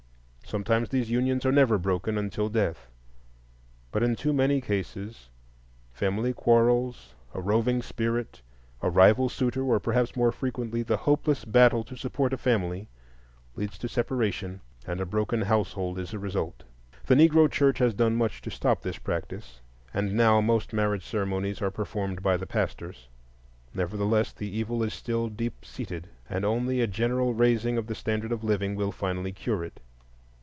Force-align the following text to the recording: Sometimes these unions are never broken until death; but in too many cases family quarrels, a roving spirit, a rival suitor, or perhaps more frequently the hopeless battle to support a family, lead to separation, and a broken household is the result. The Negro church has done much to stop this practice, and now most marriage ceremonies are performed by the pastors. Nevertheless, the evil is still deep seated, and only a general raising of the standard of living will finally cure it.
Sometimes 0.43 0.89
these 0.89 1.09
unions 1.09 1.45
are 1.45 1.51
never 1.53 1.77
broken 1.77 2.17
until 2.17 2.49
death; 2.49 2.89
but 3.89 4.03
in 4.03 4.17
too 4.17 4.33
many 4.33 4.59
cases 4.59 5.29
family 5.93 6.33
quarrels, 6.33 7.15
a 7.33 7.39
roving 7.39 7.81
spirit, 7.81 8.41
a 8.81 8.89
rival 8.89 9.29
suitor, 9.29 9.63
or 9.63 9.79
perhaps 9.79 10.13
more 10.13 10.33
frequently 10.33 10.83
the 10.83 10.97
hopeless 10.97 11.45
battle 11.45 11.85
to 11.85 11.95
support 11.95 12.33
a 12.33 12.37
family, 12.37 12.89
lead 13.55 13.71
to 13.71 13.87
separation, 13.87 14.59
and 14.85 14.99
a 14.99 15.05
broken 15.05 15.43
household 15.43 15.97
is 15.97 16.11
the 16.11 16.19
result. 16.19 16.65
The 17.05 17.15
Negro 17.15 17.49
church 17.49 17.77
has 17.77 17.93
done 17.93 18.17
much 18.17 18.41
to 18.41 18.51
stop 18.51 18.81
this 18.81 18.97
practice, 18.97 19.61
and 19.93 20.13
now 20.15 20.41
most 20.41 20.73
marriage 20.73 21.05
ceremonies 21.05 21.61
are 21.61 21.71
performed 21.71 22.21
by 22.21 22.35
the 22.35 22.45
pastors. 22.45 23.07
Nevertheless, 23.73 24.33
the 24.33 24.51
evil 24.53 24.83
is 24.83 24.93
still 24.93 25.29
deep 25.29 25.63
seated, 25.63 26.09
and 26.29 26.43
only 26.43 26.81
a 26.81 26.87
general 26.87 27.33
raising 27.33 27.77
of 27.77 27.87
the 27.87 27.95
standard 27.95 28.33
of 28.33 28.43
living 28.43 28.75
will 28.75 28.91
finally 28.91 29.31
cure 29.31 29.63
it. 29.63 29.79